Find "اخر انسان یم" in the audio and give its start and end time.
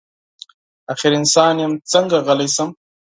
0.93-1.73